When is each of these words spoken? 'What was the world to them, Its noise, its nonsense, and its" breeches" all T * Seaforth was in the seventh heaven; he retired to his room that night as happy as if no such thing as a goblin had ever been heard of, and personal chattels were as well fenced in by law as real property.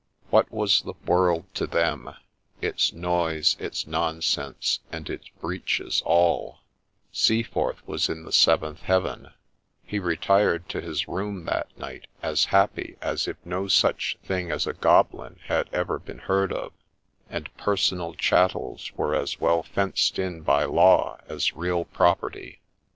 'What 0.31 0.51
was 0.51 0.81
the 0.81 0.95
world 1.05 1.45
to 1.53 1.67
them, 1.67 2.15
Its 2.59 2.91
noise, 2.91 3.55
its 3.59 3.85
nonsense, 3.85 4.79
and 4.91 5.07
its" 5.07 5.29
breeches" 5.41 6.01
all 6.07 6.53
T 6.53 6.57
* 6.93 7.11
Seaforth 7.21 7.87
was 7.87 8.09
in 8.09 8.23
the 8.23 8.31
seventh 8.31 8.81
heaven; 8.81 9.29
he 9.83 9.99
retired 9.99 10.67
to 10.69 10.81
his 10.81 11.07
room 11.07 11.45
that 11.45 11.67
night 11.77 12.07
as 12.23 12.45
happy 12.45 12.95
as 12.99 13.27
if 13.27 13.37
no 13.45 13.67
such 13.67 14.17
thing 14.23 14.49
as 14.49 14.65
a 14.65 14.73
goblin 14.73 15.37
had 15.45 15.69
ever 15.71 15.99
been 15.99 16.17
heard 16.17 16.51
of, 16.51 16.73
and 17.29 17.55
personal 17.57 18.15
chattels 18.15 18.91
were 18.97 19.13
as 19.13 19.39
well 19.39 19.61
fenced 19.61 20.17
in 20.17 20.41
by 20.41 20.63
law 20.63 21.19
as 21.27 21.53
real 21.55 21.85
property. 21.85 22.59